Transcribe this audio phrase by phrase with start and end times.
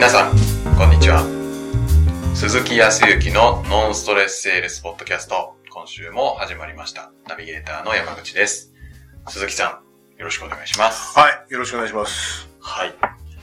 [0.00, 0.34] 皆さん、
[0.78, 1.26] こんにちは。
[2.34, 7.12] 鈴木康之のノンストレスセールスポッドキャスト、今週も始まりました。
[7.28, 8.72] ナビゲーターの山口です。
[9.28, 9.82] 鈴木さ
[10.16, 11.18] ん、よろしくお願いします。
[11.18, 12.48] はい、よろしくお願いします。
[12.60, 12.94] はい。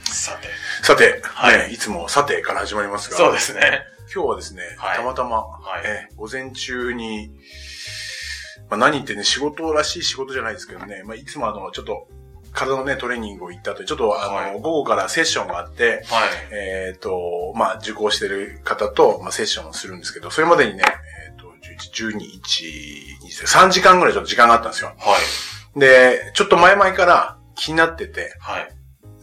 [0.06, 0.48] さて、
[0.82, 3.84] さて、はいね、いつもさてから始まりますが、そうですね。
[4.12, 7.30] 今日はですね、はいたまたま、はいえー午前中に、
[8.72, 12.08] まあ、何言ってね、仕事らしい仕事じゃないですけどね、まあ、いつもあの、ちょっと、
[12.58, 16.30] 体のね、トレーニングを行った後、ちょっとあの、はい午後からセッションがあって、はい。
[16.52, 20.84] えっ、と、まあ、受講してる方と、まあ、セッションをするんですけど、それまでにね、
[21.30, 21.46] えっ、と、
[22.02, 22.20] 11、12、1、
[23.24, 24.96] 2、3時間ぐらいちょっと時間があったんですよ。
[24.98, 25.18] は
[25.76, 25.80] い。
[25.80, 28.70] で、ちょっと前々から気になってて、はい。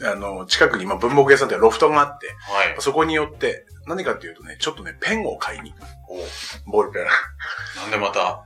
[0.05, 2.77] あの、近くに今文房具屋さんってロフトがあって、はい。
[2.79, 5.75] そこによって、何かっていうとね、ちょっとね、ペンを買いに、
[6.67, 7.05] おボールペン。
[7.83, 8.45] なんでまた？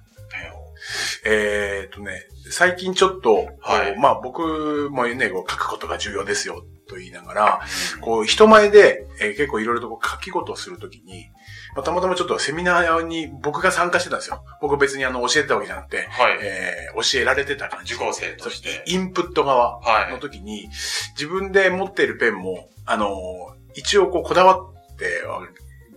[1.25, 7.61] えーっとね、最近ちょっと、はいまあ僕もね、こう書くことが重要ですよ、と言いながら、
[8.01, 11.27] こう人前で、えー結構いろいろとこう書き事をするときに、
[11.75, 14.43] まあ、たまたまちょっとセミナーに僕が参加してたんですよ。
[14.63, 16.39] 僕別にあの教えてたわけじゃなくて、はい。
[16.41, 17.95] えー教えられてた感じ。
[17.95, 20.13] 受講生としてインプット側はい。
[20.13, 20.69] の時に、
[21.15, 25.47] 自分で持っているペンも、あのー一応こうこだわっては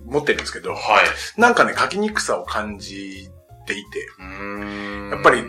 [0.06, 0.80] 持ってるんですけど、はい。
[1.40, 3.30] なんかね、書きにくさを感じ
[3.66, 4.08] ていて、
[5.12, 5.44] やっぱり、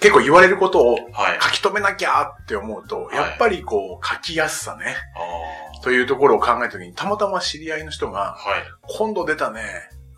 [0.00, 1.38] 結構言われることをはい。
[1.42, 8.12] 書き留めなきゃって思うと、いやっぱりこう書きやすさね、あというところを考えた時に、たまたま知り合いの人あ。
[8.12, 8.62] が、はい。
[8.96, 9.62] 今度出たね、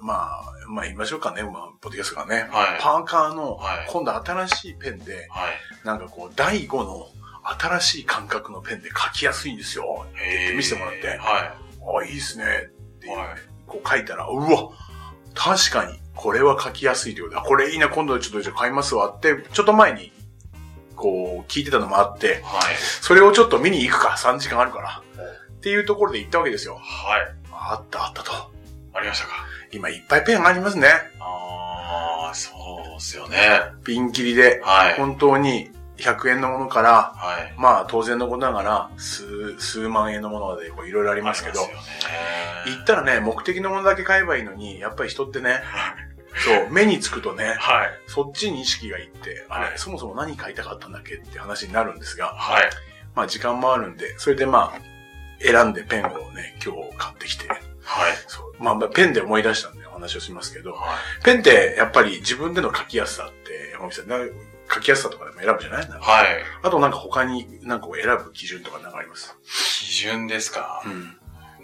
[0.00, 2.78] まあ、まあ言いましょうかね、まあ、ポッドキャストがね、はい。
[2.80, 5.52] パーカーのはい、今度新しいペンで、はい。
[5.84, 7.06] なんかこう、第5の
[7.58, 10.06] 新しい感覚のペンで書きやすいんですよ。
[10.14, 11.54] へー見せてもらっては
[12.00, 13.08] あ、いいっすね、って。
[13.66, 14.70] こう書いたら、うわ、
[15.34, 17.42] 確かに、これは書きやすいということだ。
[17.42, 20.12] これいいな、今度ちょっとじゃあ買いますわって、ちょっと前に、
[20.96, 22.74] こう、聞いてたのもあって、はい。
[23.00, 25.02] それをちょっと見に行くか、3時間あるから。
[25.58, 26.74] っていうところで行ったわけですよ。
[26.74, 27.34] はい。
[27.52, 28.32] あったあったと。
[28.94, 29.32] ありましたか？
[29.70, 30.88] 今いっぱいペンありますね。
[31.20, 32.50] ああ、そ
[32.94, 33.38] うっすよね。
[33.84, 34.94] ピンキリで、はい。
[34.94, 37.54] 本当に100円のものから、はい。
[37.58, 41.68] まあ当然のことながら、数、数万円のものまでこういろいろありますけど、行
[42.80, 45.60] ったらね、目的のものだけ買えばいいのに、やっぱり人ってね、
[46.44, 47.90] そう、目につくとね、はい。
[48.06, 52.70] そっちに意識がいって、あれ、はいそもそも何買いたかったんだっけって話になるんですが、はい。
[53.14, 54.80] まあ時間もあるんで、それでまあ、
[55.40, 57.60] 選んでペンをね、今日買ってきて、はい。
[58.26, 61.24] そう、まあまあペンで思い出したんでお話をしますけど、はい。
[61.24, 64.16] ペンってやっぱり自分での書きやすさって、山口さん、な
[64.72, 65.88] 書きやすさとかでも選ぶじゃない？
[65.88, 66.42] はい。
[66.62, 69.34] あとなんか他になんか選ぶ基準とかなんかあります？
[69.44, 70.82] 基準ですか？
[70.84, 71.16] うん。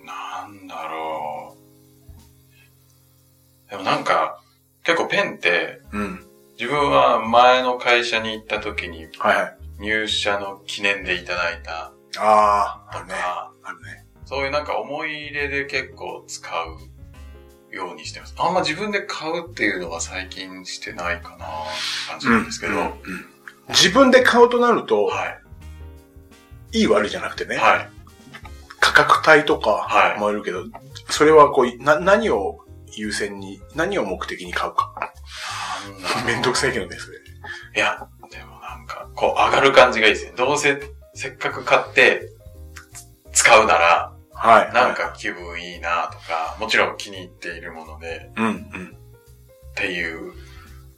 [0.06, 1.56] なんだろ
[3.68, 3.70] う。
[3.70, 4.40] でもなんか、
[4.84, 6.24] 結構ペンって、うん。
[6.58, 9.56] 自分は前の会社に行った時にはいはい。
[9.80, 13.14] 入社の記念でいただいたああ、あとるね。
[13.14, 14.06] か、あるね。
[14.24, 16.48] そういうなんか思い入れで結構使
[17.72, 18.34] うようにしてます。
[18.38, 21.44] あんま自分で買うっていうのは最近してないかなって
[22.10, 22.72] 感じなんですけど。
[22.72, 22.94] うんうん
[23.70, 25.38] 自分で買うとなると、は
[26.72, 26.80] い。
[26.80, 27.88] いい悪いじゃなくてね、はい。
[28.78, 30.64] 価格帯とかはいもあるけど、
[31.08, 32.63] それはこう、な、何を
[32.96, 35.12] 優先に、何を目的に買うか。
[36.26, 37.18] めんどくさいけどね、それ。
[37.76, 40.32] いや、でもなんか、こう上がる感じがいいですね。
[40.36, 40.80] どうせ、
[41.14, 42.30] せっかく買って、
[43.32, 44.72] 使うなら、はい。
[44.72, 48.52] なんか気分いいなとか、もちろん気に入っているもので、うん、うん。
[48.52, 50.32] っていう、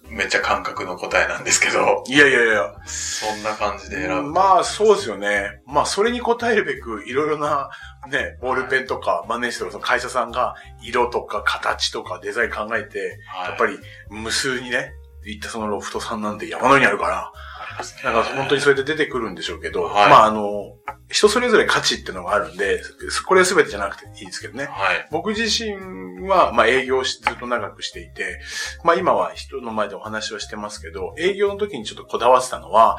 [0.08, 2.74] めっちゃ感覚の答えなんですけど、いやいやいや。
[2.86, 4.32] そんな感じで選ぶ。
[4.32, 5.62] まあ、そうですよね。
[5.66, 7.70] まあ、それに応えるべく、いろいろな、
[8.10, 13.78] ね、ボールペンとか、万年筆とか、その会社さんが、色とか形とかデザイン考えて、はい、やっぱり、
[14.10, 14.92] 無数にね、
[15.24, 17.32] 行ったそのロフトさんなんて山のようにあるから、あ
[17.70, 18.02] りますね。
[18.04, 20.76] だから本当にそれで出てくるんでしょうけど、はいまああの、
[21.10, 22.80] 人それぞれ価値ってのがあるんで、
[23.26, 24.66] これは全てじゃなくていいんですけどね。
[24.66, 25.08] はい。
[25.10, 28.40] 僕自身は、まあ営業をしずっと長くしていて、
[28.84, 32.98] まあ今は人の前でお話をしてますけど、営業の時にちょっとこだわってたのは、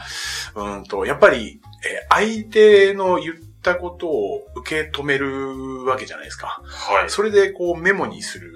[0.56, 3.36] うんと、やっぱり、えー相手の言っ
[3.68, 6.62] たことを受け止めるわけじゃないですか。
[6.64, 7.10] はい。
[7.10, 8.54] それでこうメモにする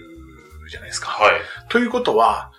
[0.69, 1.09] じゃないですか。
[1.09, 1.41] はい。
[1.69, 2.51] ということは、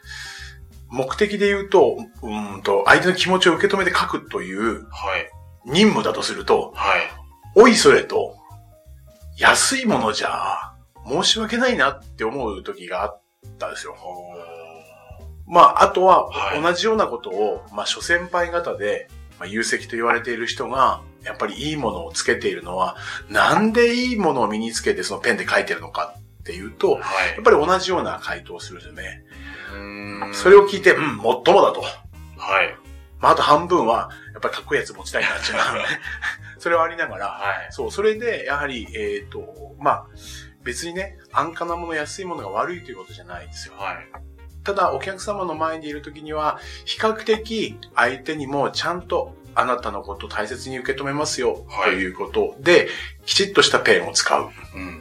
[0.88, 5.30] 目的で言うと、うーんと、相手の気持ちを受け止めて書くというはい。
[5.64, 7.00] 任務だとすると、はい。
[7.54, 8.36] おいそれと、
[9.38, 10.74] 安いものじゃ、
[11.08, 13.22] 申し訳ないなって思う時があっ
[13.58, 13.96] たんですよ。
[15.46, 19.08] まあ、あとはは、い同じようなことを、まあ、諸先輩方で、
[19.42, 22.96] まあ、有責と言われている人が、やっぱりいいものをつけているのは、
[23.28, 27.00] なんでいいものを身につけてそのペンで書いてるのかっていうと、はい
[27.34, 30.32] やっぱり同じような回答をするんですよね。
[30.32, 31.80] それを聞いて、うん、もっともだと。
[31.80, 31.88] は
[32.62, 32.76] い。
[33.18, 35.58] まあ、あと半分は、やっぱりかっこいいやつ持ちたいなっていう
[36.58, 37.66] それはありながら、はい。
[37.70, 40.06] そう、それで、やはり、えっ、と、まあ、
[40.62, 43.74] 別にね、安価なもの、安いものが悪いということじゃないですよ。
[43.76, 43.96] はい。
[44.64, 52.88] ただ、お客様の前にいるときには、比較的相手にもちゃんとあなたのことを大切に受け止めますよ、はいということで、
[53.26, 54.50] きちっとしたペンを使う。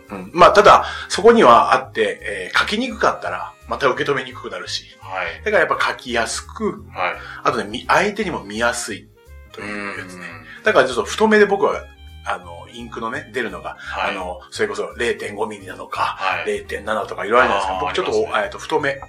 [0.10, 0.18] うん。
[0.18, 4.86] うん、まあ、ただ、そこにはあって、えー書きにくかったら、また受け止めにくくなるし。
[5.00, 5.44] はい。
[5.44, 7.14] だからやっぱ書きやすく、はい。
[7.44, 9.08] あとね、み相手にも見やすい
[9.54, 10.26] とういうやつね。
[10.26, 10.64] ん。
[10.64, 11.86] だからちょっと太めで僕は、
[12.26, 14.12] あの、インクのね、出るのが、はい。
[14.12, 16.66] あの、それこそ0.5ミリなのか、はい。
[16.66, 17.96] 0.7とかいろいろあるじゃないですか。
[17.96, 19.00] 僕ちょっと、ねえっと、太め。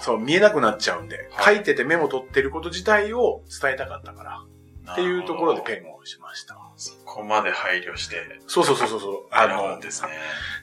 [0.00, 4.44] そう、見えなくなっちゃうんで、はい書いててメモ取ってること自体を伝えたかったから、
[4.92, 6.56] っていうところでペンをしました。
[6.76, 8.16] そこまで配慮して、
[8.46, 9.26] そうそうそうそうそう。
[9.30, 10.08] あのん、ですね。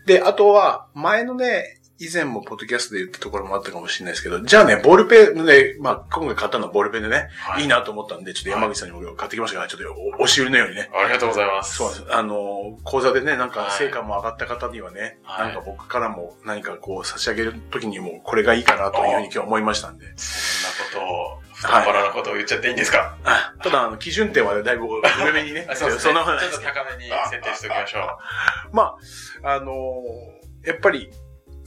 [0.05, 10.91] で、あとは、前のね、以前もポッドキャストで言ったところもあったかもしれないですけど、じゃあね、ボールペンで、まあ、今回買ったのはボールペンでね、、はいいなと思ったんで、ちょっと山口さんにも買ってきましたから、ちょっとお押し売りのようにね。
[10.93, 11.75] ありがとうございます。
[11.77, 12.05] そうです。
[12.13, 20.05] あの、講座でね、なんかはい成果も上がった方にはね、はいなんか僕からも何かこう差し上げるときにもこれがいいかなというふうに今日思いましたんで。
[20.17, 26.13] そんなことを、太っ腹なことを言っちゃっていいんですか、あただ、あの、基準点はだいぶ上目にね あ、そうですね。
[26.13, 28.05] のちょっと高めに設定しておきましょう。
[28.75, 28.95] ま
[29.43, 31.09] あ、あのーやっぱり、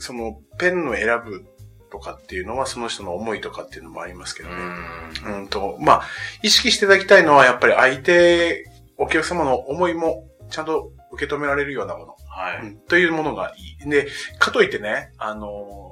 [0.01, 1.45] その、ペンの選ぶ
[1.91, 4.57] とかっていうのは、その人の思いとかっていうのもありますけどうね。
[5.31, 5.41] ん。
[5.41, 6.01] うんと、まあ、
[6.41, 8.65] 意識していただきたいのは、やっぱり相手、
[8.97, 12.61] お客様の思いもちゃんと受け止められるようなもの、はい。
[12.61, 13.89] うんというものがいい。
[13.89, 14.07] で、
[14.39, 15.91] かといってね、あのー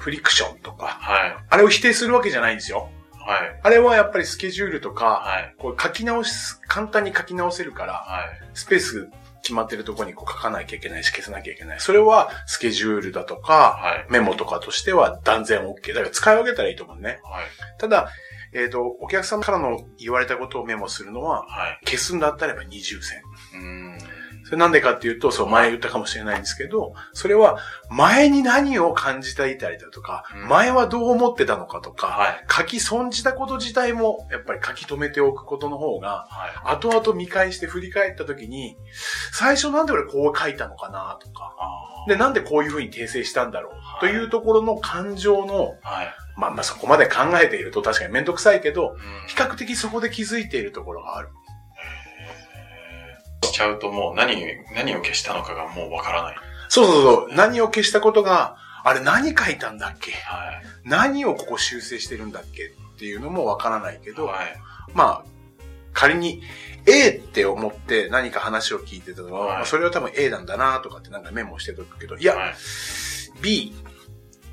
[0.00, 1.36] フリクションとか、はい。
[1.50, 2.88] あれを否定するわけじゃないんですよ。
[3.12, 3.60] はい。
[3.62, 5.54] あれはやっぱりスケジュールとか、はい。
[5.58, 8.24] こう書き直し、簡単に書き直せるから、はい。
[8.54, 9.10] スペース
[9.42, 11.80] 決まってるところにこう書かなきゃいけないし消さなきゃいけない。
[11.80, 14.12] それはスケジュールだとか、はい。
[14.12, 15.94] メモとかとしては断然 OK。
[15.94, 17.20] だから使い分けたらいいと思うね。
[17.24, 17.44] はい。
[17.78, 18.10] ただ、
[18.52, 21.86] えっ、と、お客様からの言われたことをメモするのは、はい。
[21.86, 23.22] 消すんだったらば二重線。
[23.54, 23.98] うん。
[24.50, 27.58] それなんでかっていうと、そう前言ったかもしれないんですけど、それは
[27.88, 32.44] 前に何を感じていたりだとか、うん前はどう思ってたのかとか、はい。
[32.50, 36.74] 書き損じたこと自体もやっぱり書き留めておくことの方が、はい。
[36.74, 38.76] 後々見返して振り返った時に、
[39.32, 45.76] 最初なんで俺こう書いたのかなとか、あで、なんでこういう風に訂正したんだろう、はいというところの感情の。
[46.36, 48.96] まあまあそこまで考えていると確かにめんどくさいけど、うん
[49.28, 51.28] 比較的そこで気づいているところがある。
[53.44, 54.36] しちゃうともう何、
[54.74, 56.36] 何を消したのかがもうわからない。
[56.68, 57.34] そうそうそう。
[57.34, 60.12] 何を消したことが、あれ何書いたんだっけ？
[60.12, 60.62] はい。
[60.84, 62.66] 何をここ修正してるんだっけ？
[62.66, 64.56] っていうのもわからないけど、はい。
[64.94, 65.30] まあ、
[65.92, 66.42] 仮に
[66.86, 72.54] A って思って何か話を聞いてたのは、はいまあそれは多分 A なんだなとかってなんかメモしてとくけど、いや、はい。
[73.42, 73.74] B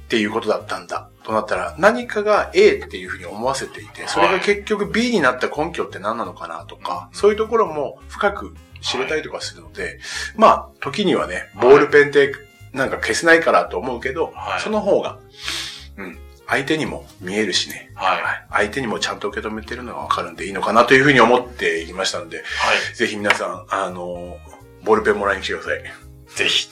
[0.07, 9.99] っていうことだったんだとなったら、何かが A っていうふうに思わせていて、それが結局 B になった根拠って何なのかなとか、そういうところも深く知れたりとかするので、
[10.37, 12.33] まあ、時にはね、ボールペンって
[12.71, 15.19] なんか消せないからと思うけど、はいその方が、
[15.97, 16.17] うん、
[16.47, 18.19] 相手にも見えるしね、はい。
[18.49, 22.95] 相手にもちゃんと受け止めてるのがわかるんでいいのかなというふうに思っていましたので、はい。
[22.95, 24.37] ぜひ皆さん、あの、
[24.85, 26.06] ボールペンもらいに来てください。
[26.37, 26.69] ぜひ。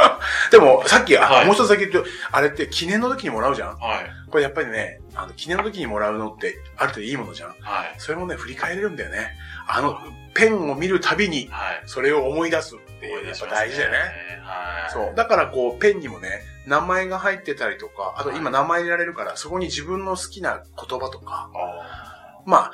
[0.50, 4.10] でも、さっき、あはいもう一つだけ言うと、あれって記念の時にもらうじゃんはい。
[4.30, 7.94] これやっぱりね、あの、記念の時にもらうのって、ある程度いいものじゃんはい。
[7.98, 9.36] それもね、振り返れるんだよね。
[9.66, 9.98] あの、
[10.34, 11.82] ペンを見るたびに、はい。
[11.84, 13.98] それを思い出すっていう、やっぱ大事だよね。
[14.42, 14.92] はい。
[14.92, 15.14] そう。
[15.14, 22.72] だからこう、ペンにもね、名前が入ってたりとか、あと今名前入れられるから、そこに自分の好きな言葉とか、あまあ、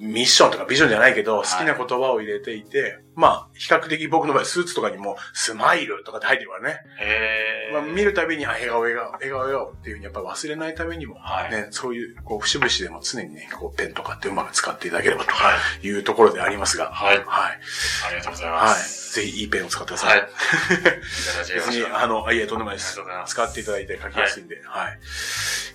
[0.00, 6.80] ミッションとかビジョンじゃないけど、はい好きな言葉を入れていて、まあ、比較的僕の場合、スーツとかにも、スマイルとかって入ってるからね。
[7.00, 11.50] ーへまあ、見るたびに、あ、笑顔、笑顔、笑顔、笑顔っていうふうにやっぱ忘れないためにも、はい。
[11.50, 15.80] ね、そういう、こう、節々でも常にね、こう、ペンとかってうまく使っていただければはい。
[15.80, 17.18] というところでありますが、はい。
[17.18, 17.26] はい。
[17.26, 18.74] ありがとうございまはい。
[18.76, 19.14] す。
[19.16, 20.06] ぜひいいペンを使ってくださ。
[20.08, 20.22] はい い。
[20.22, 21.86] い別に。
[21.86, 24.98] あの、いえ、とんでもないです使っていただいて書きやすいんで、はい。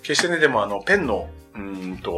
[0.02, 2.12] 決してね、でもあの、ペンの、うーんと、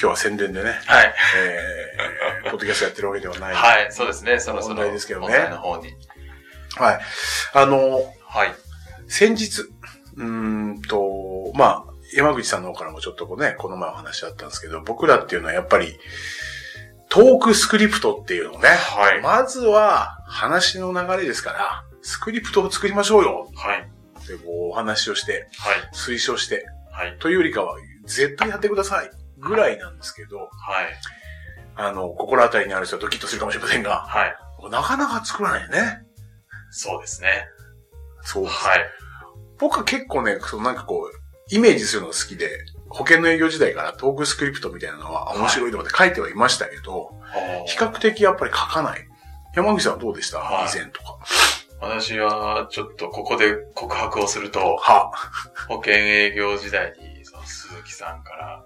[0.00, 1.14] 今日は宣伝でね、はい。
[1.36, 3.54] えー、ポッドキャストやってるわけではない。
[3.54, 3.92] はい。
[3.92, 4.40] そうですね。
[4.40, 4.76] そろそろ。
[4.76, 5.92] 問題ですけどね問題の方に。
[6.78, 7.00] はい。
[7.52, 8.54] あの、はい。
[9.08, 9.60] 先日、
[10.16, 10.24] うー
[10.78, 15.98] んと、まあ、山口さんの方からもちょっとこうね、この前お話あったんですけど、僕らっていうのはやっぱり、
[17.10, 23.90] トークスクリプトっていうのをね、はいまずは話の流れですから、スクリプトを作りましょうよはい。
[24.18, 25.76] ってこうお話をして、はい。
[25.92, 27.16] 推奨して、はい。
[27.18, 30.48] というよりかは、絶対やってくださいぐらいなんですけど、はい。
[31.76, 34.36] あの、心当たりにある人はドキッとするかもしれませんが、はい。
[34.70, 36.02] なかなか作らないよね。
[36.70, 37.46] そうですね。
[38.22, 38.44] そう。
[38.44, 38.84] はい。
[39.58, 42.50] 僕は結構ね、そのなんかこう、イメージするのが好きで、
[42.88, 47.12] 保険の営業時代からトークスクリプトみたいなのは面白いと思って書いてはいましたけど、
[47.66, 49.06] 比較的やっぱり書かない。
[49.54, 51.18] 山口さんはどうでした、はい以前とか。
[51.80, 55.12] 私は、ちょっとここで告白をすると、は。
[55.68, 58.64] 保険営業時代に、その鈴木さんから、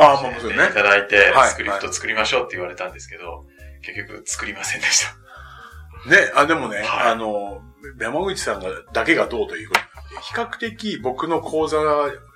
[0.00, 0.72] ああ、まあ、そうねい。
[0.72, 3.46] ただいては、いスクリプト作りましょうって言われたんですけど、
[3.82, 6.10] 結局作りませんでした。
[6.10, 7.60] ね、あ、でもね、はいあの、
[8.00, 12.30] 山口さんが、だけがどうということで比較的僕の講座が、えー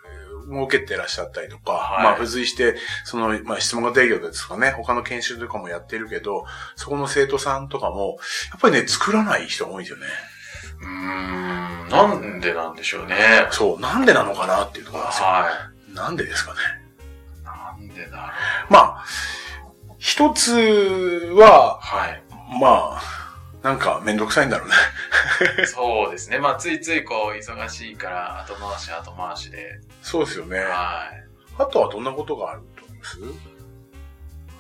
[0.47, 6.45] 設けてらっしゃったりとか、はいまあ付随して、その、まあ質問型営業ですかね、他の研修とかもやってるけど、
[6.77, 8.19] そこの生徒さんとかも、
[8.51, 10.05] やっぱりね、作らない人が多いんですよね。
[10.81, 13.17] うーん、なんでなんでしょうね。
[13.51, 15.27] そう、なんでなのかなっていうところですよ。
[15.27, 15.49] は
[15.95, 16.59] なんでですかね。
[17.95, 18.09] で
[18.69, 19.05] まあ、
[19.99, 20.53] 一つ
[21.37, 22.23] はう。、はい。
[22.61, 23.03] まあ、
[23.63, 24.75] なんかめんどくさいんだろうね。
[25.67, 26.39] そうですね。
[26.39, 29.81] まあ、ついついこう、忙しいから、後回し後回しで。
[30.03, 30.59] そうですよね。
[30.61, 31.25] はい。
[31.59, 33.19] あとはどんなことがあると思います？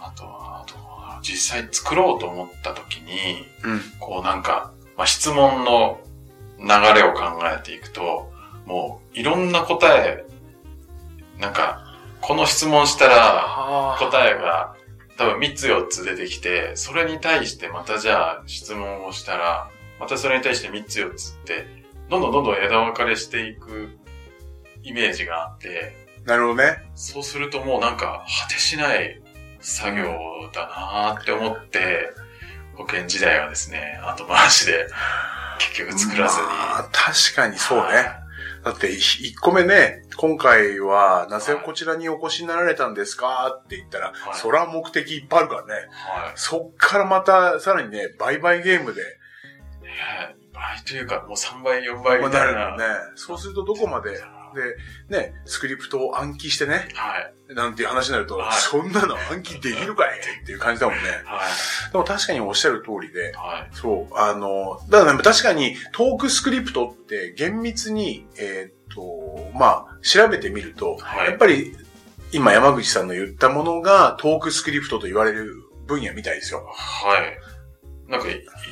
[0.00, 3.80] あとは、あとは、実際作ろうと思った時に、うん。
[4.00, 6.00] こうなんか、まあ、質問の
[6.58, 8.32] 流れを考えていくと、
[8.64, 10.24] もういろんな答え、
[11.38, 11.83] なんか、
[12.26, 14.74] この質問したらあ答えが
[15.18, 21.66] 多分3つ4つ出てきて、それに対してまたじゃあ質問をしたら、またそれに対して3つ4つって、
[22.08, 23.90] どんどんどんどん枝分かれしていく
[24.82, 26.78] イメージがあって、なるほどね。
[26.94, 29.22] そうするともうなんか果てしない
[29.60, 30.04] 作業
[30.52, 32.10] だなーって思って、
[32.74, 34.86] 保険時代はですね、後回しで
[35.58, 36.46] 結局作らずに。
[36.46, 38.23] まあ、確かにそうはいね。
[38.64, 43.60] だって、1個目ね、今回は、なぜこちらにお越しになられたんですか？
[43.62, 45.72] って言ったら、はいそら目的いっぱいあるからね。
[45.72, 46.32] はい。
[46.34, 49.02] そっからまた、さらにね、売買ゲームで、
[50.54, 52.70] 倍というか、もう3倍、4倍まあみたいな。
[52.70, 53.00] なるよね。
[53.16, 54.18] そうするとどこまで、
[54.54, 54.76] で、
[55.08, 57.18] ね、スクリプトを暗記してね、は
[57.50, 57.54] い。
[57.54, 60.18] なんていう話になると、はいそんなの暗記できるかい？
[60.42, 61.02] っていう感じだもんね。
[61.24, 61.42] は
[61.88, 61.92] い。
[61.92, 63.76] でも確かにおっしゃる通りで、はい。
[63.76, 71.76] そう、あの、だからね、確かにトークスクリプトって厳密に、えーっと、まあ、調べてみると、はいやっぱり
[72.32, 75.54] 今山口さんの言ったものがトークスクリプトと言われる
[75.86, 76.66] 分野みたいですよ。
[76.66, 77.38] はい。
[78.10, 78.26] なんか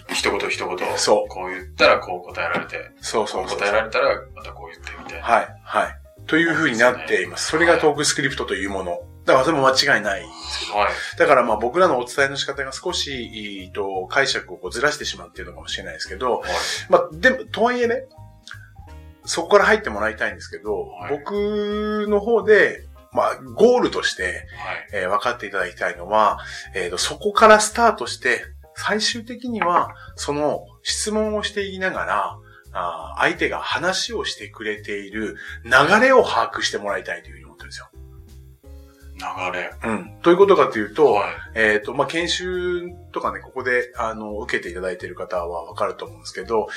[0.09, 3.59] 一言一言、そうこう言ったらこう答えられて、こそうそううそう。
[3.59, 5.25] 答えられたらまたこう言ってみたいな。
[5.25, 5.99] はい、はい。
[6.27, 7.49] という風になっています。
[7.49, 9.01] それがトークスクリプトというもの。
[9.25, 10.79] だからそれも間違いないんですけど。
[10.79, 10.91] はい。
[11.19, 13.31] だからまあ僕らのお伝えの仕方が少し、
[13.65, 16.51] えーと、解釈をこうずらしてしまっているのかもしれないですけど、はい。
[16.89, 18.05] まあ、でも、とはいえね、
[19.25, 24.43] そこから入ってもらいたいんですけど、はい僕の方で、まあ、ゴールとして、はい。
[24.95, 26.39] えー分かっていただきたいのは、
[26.75, 32.39] えーと、そこからスタートして、最終的には、その質問をしていながら、
[32.75, 37.42] あ相手が話をしてくれている流れを把握してもらいたいという
[39.23, 39.71] 流れ。
[39.85, 40.21] うん。
[40.23, 41.31] どういうことかというと、はい。
[41.55, 46.69] えっ、と、まあ、研修とかね、ここで、あの、受けていただいている方はわかると思うんですけど、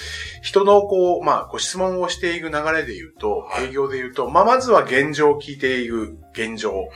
[0.41, 6.73] 人のこう、まあ、ご質問をしていく流れで言うと、はい営業で言うと、まあ、まずは現状を聞いていく現状。
[6.73, 6.89] はい。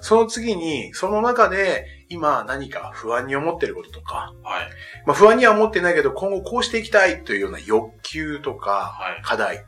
[0.00, 4.68] その次に、その中で、今何か不安に思っていることとか、はい。
[5.06, 9.22] まあ、不安には思ってないけど、今後こうしていきたいというような欲求とか、はい。
[9.22, 9.64] 課題。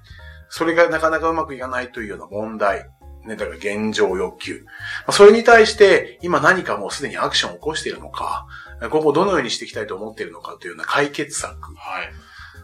[0.49, 2.89] それがなかなかうまくいかないというような問題。
[3.27, 4.63] ね、だから現状欲求。
[4.65, 4.71] ま
[5.09, 8.47] あそれに対して、今何かもうすでにアクションを起こしているのか、
[8.81, 11.75] 今後どのようにしていきたいと思っているのかというような解決策。
[11.75, 12.13] はい。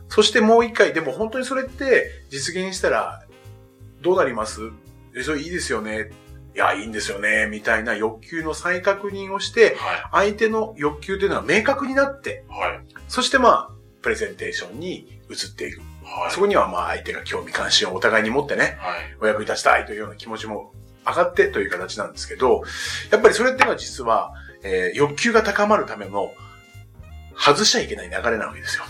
[0.09, 3.25] そしてもう一回、でも本当にそれって実現したら、
[4.02, 4.61] どうなります？
[5.16, 6.11] えそれいいですよね。
[6.54, 7.49] いや、いいんですよね。
[7.50, 9.75] みたいな欲求の再確認をして、
[10.12, 10.31] はい。
[10.31, 12.81] 相手の欲求というのは明確になって、はい。
[13.09, 13.71] そしてまあ、
[14.02, 15.81] プレゼンテーションに移っていく。
[16.21, 16.31] はい。
[16.31, 19.16] そこにはまあ相手が興味関心をお互いに持ってね、はい。
[19.21, 20.73] お役に立ちたいというような気持ちも
[21.07, 22.62] 上がってという形なんですけど、
[23.11, 26.33] やっぱりそれっていうのは実は、えー欲求が高まるための
[27.37, 28.85] 外しちゃいけない流れなわけですよ。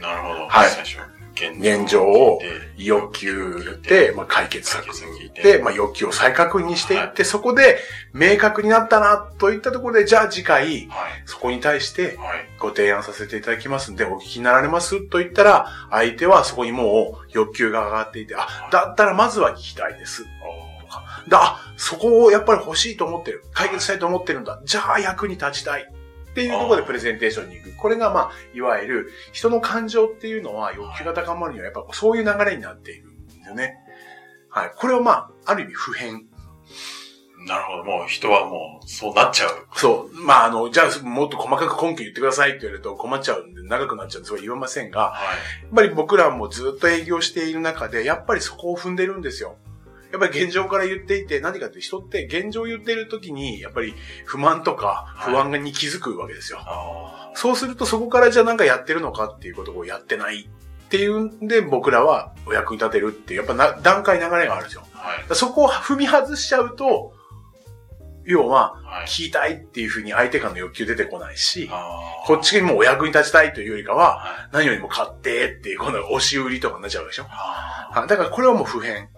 [0.00, 0.46] なるほど。
[0.48, 0.98] はい最初、
[1.38, 4.86] 現現状をで欲求で、まあ、解決策
[5.42, 7.78] で、まあ、欲求を再確認していって、そこで
[8.12, 11.22] 明確になったなといったところで、じゃあ次回、はい。
[11.26, 12.48] そこに対してはい。
[12.58, 20.24] ご提案させていただきますんで、お聞きになられますと言ったら、相手はそこにもう欲求が上がっていて、あ、だったらまずは聞きたいです。
[20.44, 20.68] お
[21.28, 23.44] だ、あそこをやっぱり欲しいと思ってる。
[23.52, 24.60] 解決したいと思ってるんだ。
[24.64, 25.88] じゃあ役に立ちたい。
[26.38, 27.76] っていうところでプレゼンテーションに行く。
[27.76, 33.76] これがまあ、いわゆる人の感情っていうのは欲求が高まるにはやっぱそういう流れになっているんですよね。
[34.48, 34.72] はい。
[34.76, 36.26] これはまあ、ある意味普遍。
[37.46, 37.84] なるほど。
[37.84, 39.66] もう人はもう、そうなっちゃう。
[39.74, 40.24] そう。
[40.24, 45.18] まあ、あの、じゃあもっと細かく根拠言ってくださいって言われると困っちゃうんで長くなっちゃうんでそれは言えませんが、は
[45.60, 45.64] い。
[45.64, 49.56] やっぱり僕らもずっと営業している中で、やっぱりそこを踏んでるんですよ。
[50.12, 56.58] やっぱり現状から言っていて、何かって人って現状を言っている時に、やっぱり不満とか不安に気づくわけですよ。
[56.62, 60.48] あそうするとそこからじゃあなんかやってるのかっていうことをやってない
[60.88, 64.82] っていうんで僕らはお役に立てるっていう、やっぱな段階流れがあるんですよ。
[64.94, 64.98] あ。
[64.98, 65.34] はい。
[65.34, 67.12] そこを踏み外しちゃうと、
[68.24, 69.06] 要は、はい。
[69.06, 71.70] 聞きたいっていうふうに相手からの欲求出てこないし、
[72.26, 74.48] こっちにもお役に立ちたいというよりかは、はい。
[74.52, 77.22] 何よりも買ってっていう、この押し売りとかになっちゃうでしょ。
[77.22, 77.28] だ
[78.06, 79.08] からこれはもう普遍。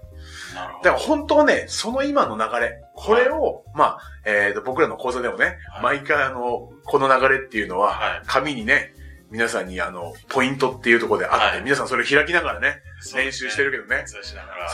[0.83, 8.23] だから本当はね、その今の流れ、これを、まあ、えっ、と、僕らの講座でもね、はい毎回あの、この流れっていうのは、はい。
[8.27, 8.95] 紙にね、
[9.31, 12.81] 皆さんにあの、ポイントっていうところであって、はい皆さんそれを開きながらね、
[13.15, 14.05] 練習してるけどね。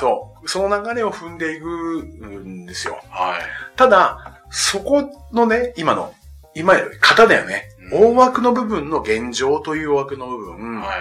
[0.00, 0.48] そう。
[0.48, 2.98] その流れを踏んでいくんですよ。
[3.10, 3.42] はい。
[3.76, 6.14] ただ、そこのね、今の、
[6.54, 7.70] 今、型だよね。
[7.70, 10.96] うん大枠の部分の現状という枠の部分、はい。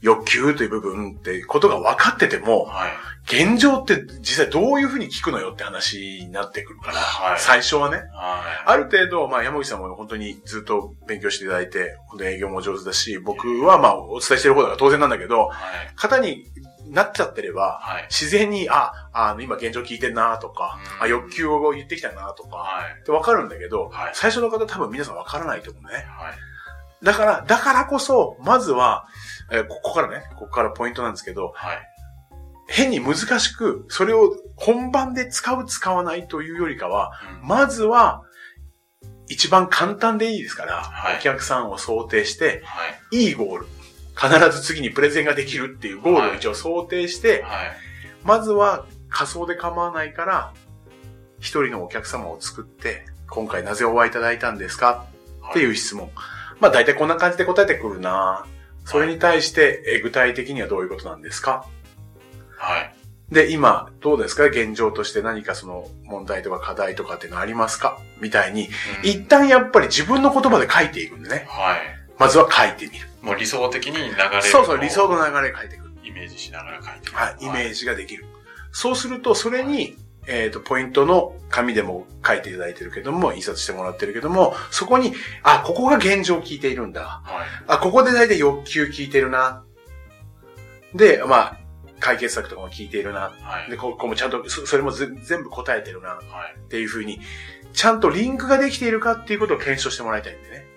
[0.00, 2.90] 欲求という部分ってことが分かってても、はい。
[3.30, 7.96] 現状って実際どういうふうに聞くのよって話になってくるから、はい最初はね。
[7.96, 8.06] はい。
[8.66, 15.92] ある程度、まあ山口さんも本当にずっと勉強していただいて、本当に営業も上手だし、僕はまあお伝えしてる方だから当然なんだけど、はい。
[15.96, 16.44] 型に
[16.88, 18.02] なっちゃってれば、はい。
[18.10, 23.00] 自然に、あ、あの、今現状聞いてんなとか、うんあ、欲求を言ってきたなとか、はい。
[23.00, 25.90] ってわかるんだけど、はい最初の方多分皆さんわからないと思うね。
[26.08, 26.34] はい。
[27.02, 29.06] だから、だからこそ、まずは、
[29.52, 31.89] えーここからね、ここからポイントなんですけど、はい。
[32.72, 37.10] 変に難しく、それを本番で使う、使わないというよりかは、
[37.42, 38.22] うんまずは、
[39.28, 43.16] 一番簡単でいいですから、はいお客さんを想定して、はい。
[43.28, 43.66] いいゴール。
[44.16, 47.70] 必ず次にプレゼンができるっていうゴールを一応想定して、はい。
[48.24, 50.52] まずは仮想で構わないから、
[51.38, 55.06] 一人のお客様を作って、今回なぜお会いいただいたんですか？
[55.50, 56.10] っていう質問。
[56.60, 58.44] まあ大体こんな感じで答えてくるな
[58.84, 61.64] それに対して、え具体的にはどういうことなんですか？
[62.60, 62.94] はい。
[63.34, 64.44] で、今、どうですか？
[64.44, 67.98] 現状として何かその問題とか課題とかっていうのありますか？
[68.20, 68.66] みたいに、
[69.02, 71.46] うん一旦やっぱり自分の言葉で書いていくんでね。
[71.48, 71.80] はい。
[72.18, 73.08] まずは書いてみる。
[73.22, 75.90] もう理想的に流れるそうそう、理想の流れ書いていく。
[76.04, 78.24] イメージしながら書いていくはい、イメージができる。
[78.72, 79.96] そうすると、それに、
[80.26, 87.22] えっ、と、ポイントの紙でも書いていただいてるけども、印刷してもらってるけども、そこに、あ、ここが現状聞いているんだ。
[87.24, 87.46] はい。
[87.68, 89.62] あ、ここで大体欲求聞いてるな。
[90.94, 91.56] で、まあ、
[92.00, 93.32] 解決策とかも聞いているな。
[93.42, 93.70] はい。
[93.70, 96.08] で、ここもちゃんと、そそれもぜ全部答えてるな。
[96.08, 96.20] は
[96.54, 96.58] い。
[96.58, 97.20] っていうふうに、
[97.72, 100.70] ちゃんとリンクができているかっていうことを検証してもらいたいんでね。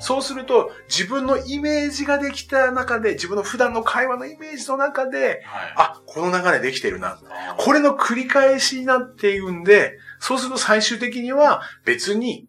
[0.00, 5.74] そうすると、自分のイメージができた中で、自分の普段の会話のイメージの中で、はい。
[5.76, 7.18] あ、この流れできてるな。
[7.56, 12.48] これの繰り返しになっていくんで、そうすると最終的には別に、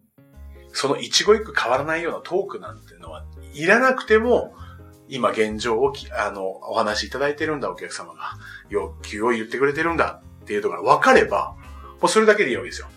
[0.72, 4.54] その一語一句変わらないようなトークなんていうのはいらなくても、
[5.08, 8.32] 今現状をき、あの、お話しいただいてるんだ、お客様が。
[8.68, 11.54] 欲求を言ってくれてるんだっていうところが分かれば、
[12.00, 12.88] もうそれだけでいいわけですよ。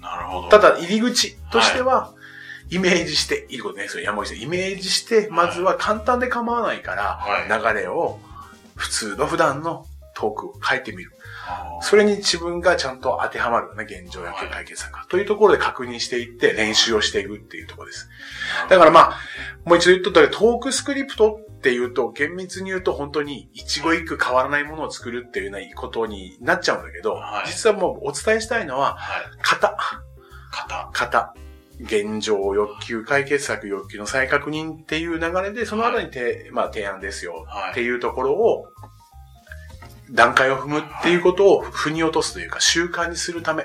[0.00, 0.48] なるほど。
[0.48, 2.14] ただ、入り口としては、
[2.70, 7.74] イメージして、いいことね、それ山口さん、イメージして、まずは簡単で構わないから、はい。
[7.74, 8.18] 流れを、
[8.76, 11.12] 普通の普段のトークを書いてみる。
[11.82, 15.06] それに自分がちゃんと当てはまるよね、現状や解決策が。
[15.06, 18.08] というところで確認していって練習をしていくっていうところです。
[18.68, 19.20] だからまあ、
[19.64, 29.24] もう一度言っとったけど、トークスクリプトっていうと、厳密に言うと本当に一語一句変わらないものを作るっていうようなことになっちゃうんだけど、はい実はもうお伝えしたいのは、はい。
[29.42, 29.76] 型、
[30.50, 30.90] 型。
[30.92, 31.34] 型。
[31.82, 38.66] 現状、欲求、解決策、欲求の再確認っていう流れで、その後にて、まあ提案ですよはいっていうところを、
[40.12, 43.64] 段階を踏むっていうことを腑に落とすというか習慣にするため。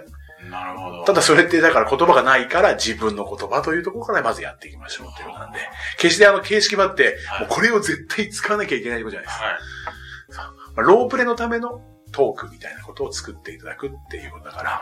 [0.50, 1.04] なるほど。
[1.06, 5.60] ただそれってだから言葉がないから自分の言葉というところからまずやっていきましょうっていうことなんで。
[5.98, 9.40] 決してあの形式ばって、はいもうこれを絶対使わなきゃいけないことじゃないです。
[9.40, 9.54] はい。
[10.76, 11.82] まあロープレのための
[12.12, 14.80] トークみたいなことを作っていただくっていうことだから、はい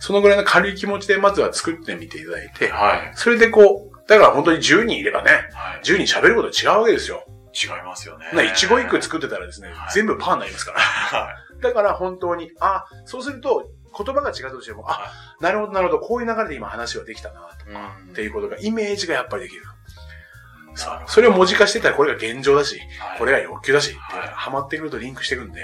[0.00, 3.12] そのぐらいの軽い気持ちでまずは作ってみていただいて、はい。
[3.14, 5.80] それでこう、だから本当に10人いればね、はい。
[5.84, 7.24] 10人喋ること違うわけですよ。
[7.52, 8.26] 違いますよね。
[8.32, 10.78] な一語一句作ってたらですね、はい全部パーになりますから。
[10.80, 11.28] は
[11.60, 17.74] だから本当に、あ、そうすると言葉が違ったとしても、あ、なるほどなるほど、こういう流れで今話はできたな、とい。
[17.74, 18.10] うん。
[18.12, 19.62] っていうことが、イメージがやっぱりできる。
[19.64, 25.60] なるほどそれを文字化してたらこれが現状だし、はいこれが欲求だし、はいハマってくるとリンクしてくるんで、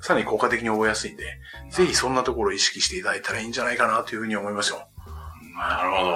[0.00, 1.24] さらに効果的に覚えやすいんで、
[1.70, 4.86] ぜひそんなところを意識していただいたらいいんじゃないかなというふうに思いますよ。
[5.56, 6.10] なるほど。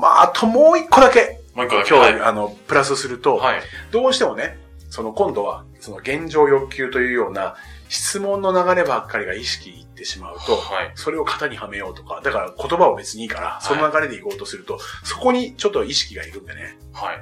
[0.00, 1.88] まあ、あともう一個だけ、もう一個だけ。
[1.88, 2.20] 今日、はい。
[2.20, 3.62] あの、プラスすると、はい。
[3.90, 4.58] どうしてもね、
[4.90, 7.56] その今度は、その現状欲求というような
[7.88, 10.92] 質問の流ればっかりが意識いってしまうと、はい。
[10.94, 17.20] それを型にはめようとか、だから言葉は別にいいから、その流れでいこうとすると、そこにちょっと意識がいるんでね、はい。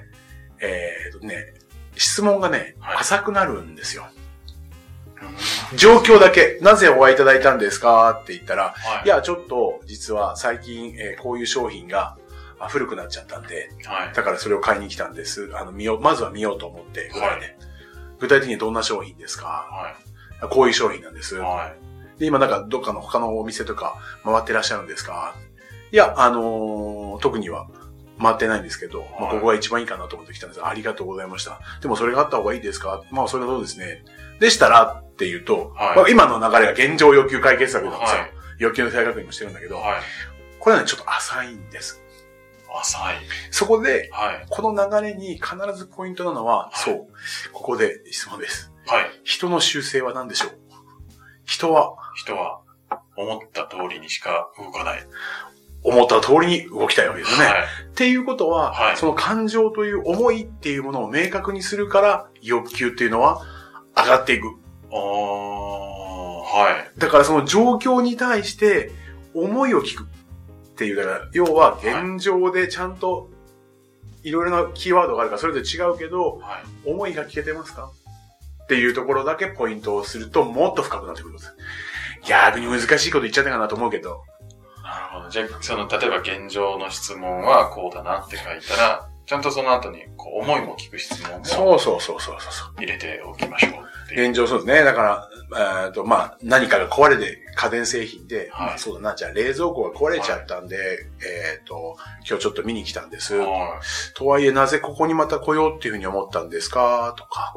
[0.61, 1.55] えーとね、
[1.97, 4.07] 質問がね、はい浅くなるんですよ。
[5.77, 8.11] 状況だけ、なぜお会いいただいたんですか？
[8.11, 9.07] って言ったら、はい。
[9.07, 12.17] いや、ちょっと、実は最近、えーこういう商品が
[12.65, 14.15] あ古くなっちゃったんで、はい。
[14.15, 15.51] だからそれを買いに来たんです。
[15.55, 17.57] あの、見よう、まずは見ようと思って、ぐらいで。
[18.19, 19.47] 具体的にどんな商品ですか？
[20.41, 21.37] はこういう商品なんです。
[21.37, 21.39] い。
[21.39, 21.75] は
[22.17, 22.21] い。
[22.21, 25.35] で、今なんかどっかの他のお店とか回ってらっしゃるんですか？
[25.91, 27.69] いや、あのー特には
[28.21, 30.65] 回ってないんですけど、まあ、はいここが一番いいかなと思って来たんです。
[30.65, 31.61] ありがとうございました。
[31.81, 33.03] でもそれがあった方がいいですか？
[33.11, 34.05] まあ、それはそうですね。
[34.39, 38.21] でしたらっていうと、はいまあ、今の流れが現状要求解決策なんですよ。
[38.21, 40.03] はい要求の再確認もしてるんだけど、はい。
[40.61, 42.02] これはね、ちょっと浅いんです。
[42.81, 43.17] 浅い。
[43.51, 44.47] そこで、はい。
[44.49, 47.07] この流れに必ずポイントなのは、はいそう、
[47.53, 48.73] ここで質問です。
[48.87, 49.11] はい。
[49.25, 50.59] 人の習性は何でしょう？
[51.45, 52.61] 人は人は
[53.17, 55.07] 思った通りにしか動かない。
[55.85, 57.45] 思った通りに動きたいわけですよね。
[57.45, 57.63] はい。
[57.91, 63.43] っていうことは、はいその感情という思いっていうものを明確にするから、欲求っていうのは
[63.97, 64.47] 上がっていく。
[64.91, 66.99] おー、はい。
[66.99, 68.93] だからその状況に対して
[69.35, 70.07] 思いを聞く
[70.73, 73.31] っていう、だから要は現状でちゃんと
[74.23, 76.91] いろいろなキーワードがあるからそれぞれ違うけど、はい。
[76.91, 77.91] 思いが聞けてますか？
[78.65, 81.53] っていうところだけポイントをするともっと深くなってくるんです。
[82.25, 84.23] 逆に難しいこと言っちゃったかなと思うけど、
[84.83, 85.31] なるほど。
[85.31, 92.75] じゃあ、その、例えば現状の質問はこうだなって書いたら、ちゃんとその後に、こう、思いも聞く質問もそうそうそうそうそうそう。
[92.79, 93.73] 入れておきましょう。
[94.15, 94.85] 現状そうですね。
[94.85, 95.29] だから、
[95.87, 100.77] えーと、まあ、何かが壊れて、家電製品で、はいまあそうだな、じゃあ冷蔵庫が壊れちゃったんで、
[101.25, 101.97] えっ、と、
[102.29, 103.37] 今日ちょっと見に来たんです。
[103.37, 103.81] は
[104.15, 107.15] とはいえ、なぜここにまた来ようっていうふうに思ったんですか？
[107.19, 107.55] とか。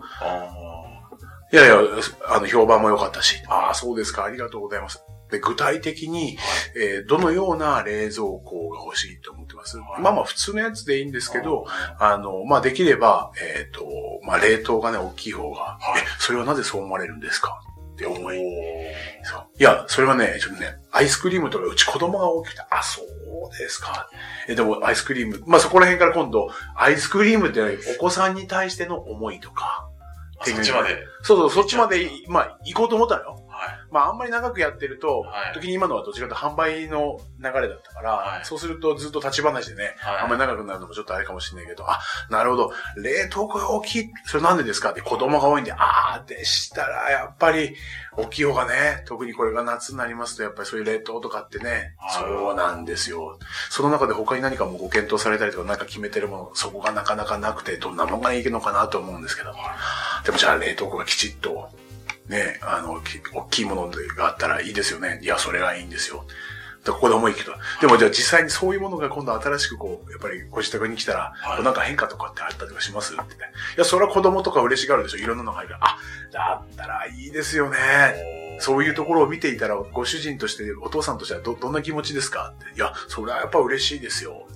[1.53, 1.77] いやいや、
[2.27, 5.03] あの、評判も良かったし、ああ、そうですか、ありがとうございます。
[5.35, 6.37] で、具体的に、
[6.75, 10.01] えーどのような冷蔵庫が欲しいと思ってます、はい。
[10.01, 11.65] まあまあ、普通のやつでいいんですーけど、、
[11.99, 13.85] あの、まあ、できれば、えっ、と、
[14.23, 16.01] まあ、冷凍がね、大きい方が、はい。
[16.01, 17.61] え、それはなぜそう思われるんですか？
[17.93, 18.37] って思い。
[19.23, 19.47] そう。
[19.57, 24.09] いや、それはね、ちょっとね、アイスクリームとかうち子供が大きくて、あ、そうですか。
[24.49, 27.61] え、でもアイスクリーム、まあ、そこら辺から今度、アイスクリームって
[27.97, 29.87] お子さんに対しての思いとか、
[30.39, 30.97] あそっちまで。
[31.21, 33.44] そうそう、そっちまで、まあ、行こうと思ったのよ。
[33.95, 34.05] はい。
[34.05, 40.17] まあ、あんまり長くやってると、はい時に今のはどちらかというと販売の流れだったから、はいそうするとずっと立ち話でね、はい。
[40.23, 47.75] あんまり長くなるのもちょっとあれかもしれないけど、あ、なるほど、冷凍庫が大きい、それなんでですかって子供が多いんで、あー、でしたら、やっぱり、
[48.17, 53.37] 大きい方がね、特にこれが夏になりますと、やっぱりそういう冷凍とかってね、はいそうなんですよ。
[53.69, 59.53] その中で他に何かもご検討されたりとか、何か決めてるもの、そこがなかなかなくて、どんなものがいいのかなと思うんですけど、
[60.23, 61.69] でもじゃあ冷凍庫がきちっと、
[62.27, 65.19] ね、あの、き大きいものがあったらいいですよね。
[65.21, 66.25] いや、それがいいんですよ。
[66.83, 67.53] でここで思い切る。
[67.81, 73.15] でもじゃあ実際にそういうものが今度新しくこう、やっぱりご自宅に来たら、はいなんか変化とかってあったりとかします？
[73.15, 73.51] ってね。
[73.75, 75.17] いや、それは子供とか嬉しがるでしょ。
[75.17, 75.75] いろんなのが入る。
[75.79, 75.97] あ、
[76.31, 77.77] だったらいいですよね。
[78.59, 82.53] そういうところを見ていたら、ご主人として、お父さんとしてはど、どんな気持ちですか？
[82.55, 82.75] って。
[82.75, 84.47] いや、それはやっぱ嬉しいですよ。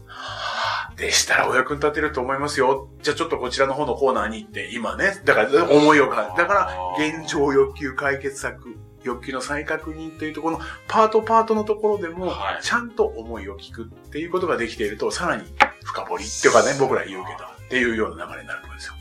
[0.96, 2.90] でしたらお役に立てると思いますよ。
[3.02, 15.44] じゃあちょっとこちらの方のコーナーに行って、今ね、だから思いをか、だから現状欲求解決策、欲求の再確認というところのパートパートのところでもは、いちゃんと思いを聞くっていうことができていると、さらに
[15.84, 18.94] 深掘りっていうかね、僕ら言うけど、っていうような流れになると思うんですよ。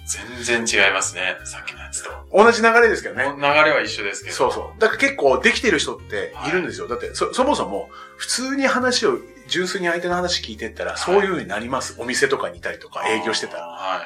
[0.45, 1.37] 全然違いますね。
[1.45, 2.11] さっきのやつと。
[2.33, 3.25] 同じ流れですけどね。
[3.37, 4.37] 流れは一緒ですけど。
[4.37, 4.81] そうそう。
[4.81, 6.87] だから結構できてる人っているんですよ。
[6.87, 11.97] だってそ、そもそも、普通に話を、純粋に相手の話聞いてったら、そういう風になります。
[11.99, 13.67] お店とかにいたりとか、営業してたら。
[13.67, 14.01] はい。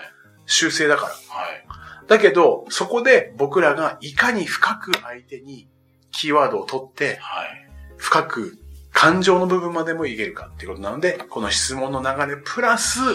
[0.46, 1.12] 修正だから。
[1.12, 2.08] はい。
[2.08, 5.68] だけど、そこで僕らがいかに深く相手に
[6.10, 7.68] キーワードを取って、はい。
[7.96, 8.58] 深く
[8.92, 13.14] 感情の部分までもいけるかっていうことなので、この質問の流れプラス、は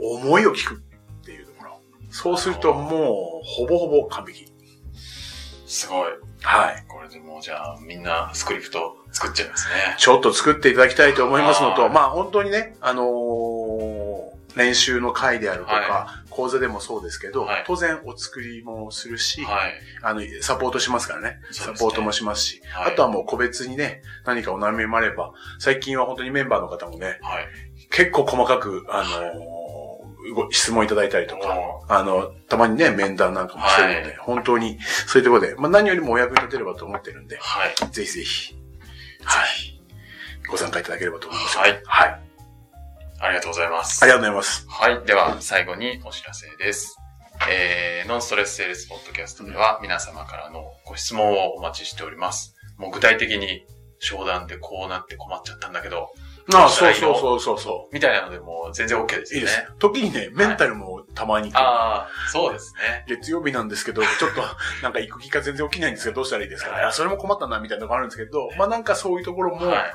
[0.00, 1.80] 思いを聞くっていうところ。
[2.10, 4.52] そうするともう、ほぼほぼ完璧。
[5.66, 6.12] すごい。
[6.42, 6.84] はい。
[6.88, 9.96] これでもうじゃあみんなスクリプト作っちゃいますね。
[9.98, 19.74] ちょっと作っていただきたいと思いますのと、はいまあ本当にね、あのー練習の会であるとか、は講座でもそうですけど、はい当然お作りもするし、はい。
[20.02, 21.28] あの、サポートしますからね。
[21.28, 27.46] ねサポートもしますし、はいあとはもう個別にね、何かお悩みもあれば、最近は本当にメンバーの方もね、はい。
[27.90, 29.55] 結構細かく、あのーご
[30.50, 37.74] 質問いただいたりとか、あの、たまにね、面談なんかもしてるので、はい本当に、そういうところで、まあ何よりもお役に立てればと思ってるんで、はい。
[37.92, 38.54] ぜひぜひ、
[39.24, 39.80] はい、
[40.48, 41.62] ご参加いただければと思いますよ。
[41.62, 41.82] はい。
[41.84, 42.20] はい。
[43.18, 44.02] ありがとうございます。
[44.02, 44.66] ありがとうございます。
[44.68, 45.06] はい。
[45.06, 46.96] では、最後にお知らせです。
[47.50, 52.54] えー、ノンストレスセールスポッドキャストでは皆様からのご質問をお待ちしております。
[52.78, 53.64] もう具体的に
[53.98, 56.10] 商談でこうなって困っちゃったんだけど、
[56.54, 59.38] ああ、そうそうそうそうそみたいなのでも全然 OK ですう。
[59.38, 59.56] いいよね。
[59.56, 59.72] です。
[59.78, 63.04] 時にね、メンタルもたまに来る、ああ、そうですね。
[63.08, 64.42] 月曜日なんですけど、 ちょっと、
[64.82, 69.92] なんか行く気が全然起きないんですけど、どうしたらいいですか、はいいや、それも困ったな、みたいなのがあるんですけど、まあなんかそういうところも、はい。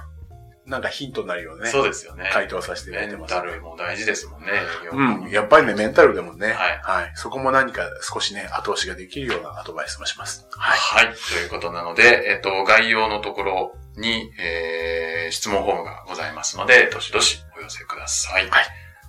[0.65, 1.67] なんかヒントになるよね。
[1.69, 2.29] そうですよね。
[2.31, 3.33] 回答させていただいてます。
[3.33, 4.47] メンタルも大事ですもんね、
[4.91, 5.29] うん。
[5.29, 7.11] やっぱりね、メンタルでもね、はいはい。
[7.15, 10.47] そこも何か少しね、後押しができるようなアドバイスもします。
[10.51, 11.05] はい。
[11.07, 11.15] はい。
[11.15, 18.49] ということなので、えっと、概要のところに、えー、質問フォームがございますので、どしどしお寄せください。
[18.49, 18.65] はい。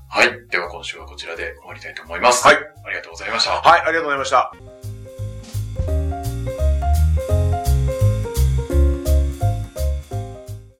[0.08, 0.48] はい。
[0.48, 2.46] では今週はこちらで終わりたいと思います。
[2.46, 2.56] はい。
[2.56, 3.52] ありがとうございました。
[3.62, 4.81] はい、ありがとうございました。